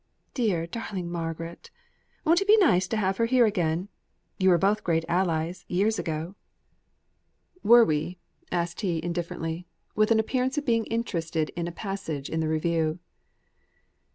Dear, 0.33 0.65
darling 0.65 1.11
Margaret; 1.11 1.69
won't 2.25 2.41
it 2.41 2.47
be 2.47 2.57
nice 2.57 2.87
to 2.87 2.97
have 2.97 3.17
her 3.17 3.27
here, 3.27 3.45
again? 3.45 3.87
You 4.39 4.49
were 4.49 4.57
both 4.57 4.83
great 4.83 5.05
allies, 5.07 5.63
years 5.67 5.99
ago." 5.99 6.33
"Were 7.61 7.85
we?" 7.85 8.17
asked 8.51 8.81
he 8.81 8.99
indifferently, 9.03 9.67
with 9.93 10.09
an 10.09 10.17
appearance 10.19 10.57
of 10.57 10.65
being 10.65 10.85
interested 10.87 11.49
in 11.51 11.67
a 11.67 11.71
passage 11.71 12.31
in 12.31 12.39
the 12.39 12.49
Review. 12.49 12.97